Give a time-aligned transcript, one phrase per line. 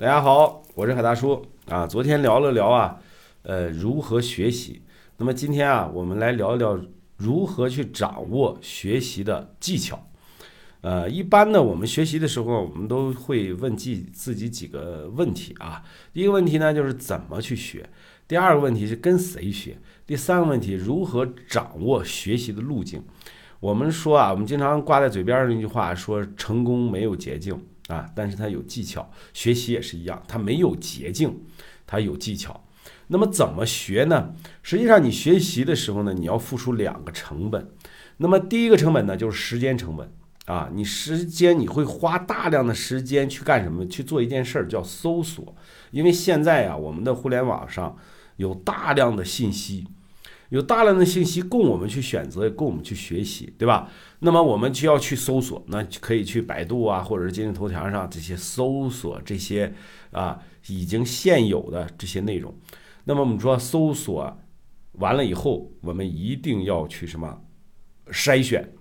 [0.00, 1.84] 大家好，我是海大叔啊。
[1.84, 3.00] 昨天聊了聊啊，
[3.42, 4.80] 呃，如何学习。
[5.16, 6.78] 那么今天啊，我们来聊一聊
[7.16, 10.00] 如何去掌握学习的技巧。
[10.82, 15.82] 呃，一般呢，我们学习的时候，我们都会问自自己几个问题啊。
[16.12, 17.82] 第一个问题呢，就是怎么去学；
[18.28, 19.72] 第二个问题是跟谁学；
[20.06, 23.02] 第三个问题，如何掌握学习的路径。
[23.58, 31.40] 我们说啊，我们经常挂在嘴边的那句话说：“成功没有捷径。”啊，但是它有技巧，学习也是一样，它没有捷径，
[31.86, 32.64] 它有技巧。
[33.08, 34.34] 那么怎么学呢？
[34.62, 37.70] 实际上，你学习的时候呢，你要付出两个成本。
[38.18, 40.12] 那么第一个成本呢，就是时间成本
[40.44, 43.86] 啊，你时间你会花大量的时间去干什么？
[43.86, 45.54] 去做一件事儿叫搜索，
[45.90, 47.96] 因为现在啊，我们的互联网上
[48.36, 49.86] 有大量的信息。
[50.50, 53.90] 有大量的信息供我们去选择，也供我们去学习，对吧？
[54.20, 59.72] 那么我们就要去搜索，那可以去百度啊，或者是今日头条上这些搜索这些
[60.10, 62.54] 啊已经现有的这些内容。
[63.04, 64.38] 那么我们说搜索
[64.92, 67.42] 完了以后，我们一定要去什么
[68.10, 68.72] 筛选、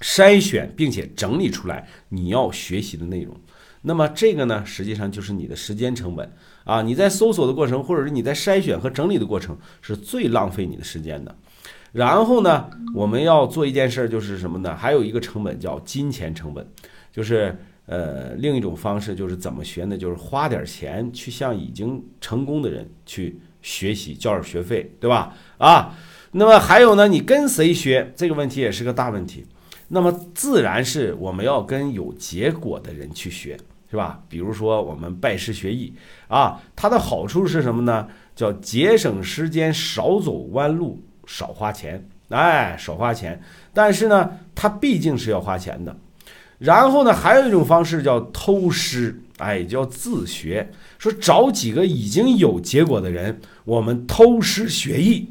[0.00, 3.38] 筛选，并且整理出来你要学习的内容。
[3.82, 6.30] 那么这个呢，实际上就是你的时间成本
[6.64, 6.82] 啊！
[6.82, 11.34] 你在搜索的过程，或者是你在筛选和整理的过程，是最浪费你的时间的。
[11.92, 14.76] 然后呢，我们要做一件事儿，就是什么呢？
[14.76, 16.66] 还有一个成本叫金钱成本，
[17.12, 17.56] 就是
[17.86, 19.96] 呃，另一种方式就是怎么学呢？
[19.96, 25.34] 就是花点钱去向已经成功的人去学习，交点学费，对吧？
[25.56, 25.94] 啊，
[26.32, 28.12] 那么还有呢，你跟谁学？
[28.14, 29.46] 这个问题也是个大问题。
[29.88, 33.58] 那么自然是我们要跟有结果的人去学，
[33.90, 34.22] 是吧？
[34.28, 35.94] 比如说我们拜师学艺
[36.28, 38.06] 啊，它的好处是什么呢？
[38.36, 42.06] 叫节省时间，少走弯路，少花钱。
[42.28, 43.40] 哎，少花钱。
[43.72, 45.96] 但是呢，它毕竟是要花钱的。
[46.58, 50.70] 然后呢，还有一种方式叫偷师，哎，叫自学。
[50.98, 55.30] 说找几个已经有结果的人，我们偷师学艺。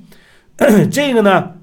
[0.91, 1.58] 这个呢，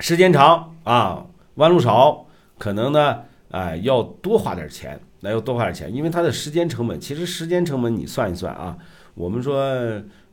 [0.00, 1.26] 时间长啊。
[1.56, 8.76] 弯路少，可能呢，哎，要多花点钱，那要多花点钱，因为它的时间成本，其实时间成本你算一算啊，
[9.14, 9.64] 我们说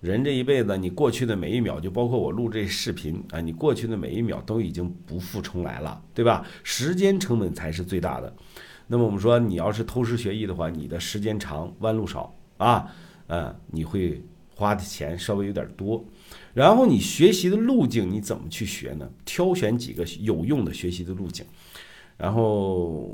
[0.01, 6.45] 人这一辈子，你过去的每一秒，就包括我录这视频啊，你过去的每一秒都已经不复重来了，对吧？
[6.63, 8.33] 时间成本才是最大的。
[8.87, 12.85] 那么我们说，你要是偷师学艺的话，你的时间长，弯路少啊，
[13.27, 14.21] 嗯，你会
[14.55, 16.05] 花的钱稍微有点多。
[16.53, 19.09] 然后你学习的路径你怎么去学呢？
[19.25, 21.45] 挑选几个有用的学习的路径。
[22.17, 23.09] 然后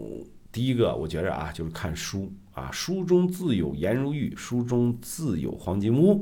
[0.51, 6.21] 第一个，我觉着啊，就是看书啊，书中自有颜如玉，书中自有黄金屋，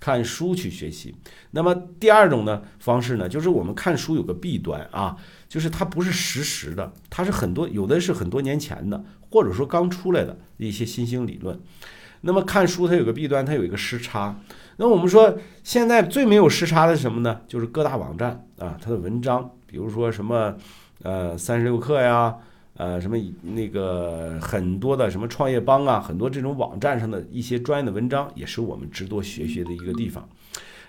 [0.00, 1.14] 看书去学习。
[1.52, 5.16] 那么第二种呢方式呢，就是我们看书有个弊端啊，
[5.48, 11.60] 就是它不是实时的，它是很多有的是很多年前的，或者说刚出来的一些新兴理论。
[12.22, 14.38] 那么看书它有个弊端，它有一个时差。
[14.78, 17.40] 那我们说现在最没有时差的是什么呢？
[17.48, 20.54] 就是各大网站啊，它的文章，比如说什么
[21.02, 22.34] 呃三十六课呀，
[22.74, 30.28] 呃什么那个很多的什么创业邦啊，很多这种网站上的一些专业的文章，也是我们值得学习的一个地方。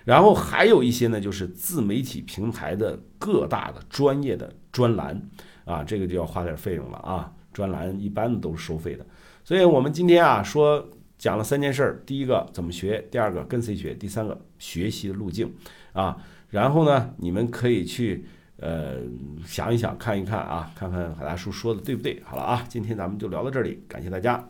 [0.04, 5.22] 然后还有一些呢，就是自媒体平台的各大的专业的专栏
[5.64, 7.32] 啊，这个就要花点费用了啊。
[7.54, 9.06] 专栏一般的都是收费的，
[9.42, 10.86] 所以我们今天啊说。
[11.18, 15.52] 讲了三件事儿，第一个怎么学，第二个跟谁学，第三个学习的路径
[15.92, 16.16] 啊。
[16.50, 18.24] 然后呢，你们可以去
[18.56, 18.98] 呃
[19.44, 22.22] 想一想，看一看啊，看看海大叔说的对不对。
[22.24, 24.48] 好了啊，今天咱们就聊到这里，感谢大家。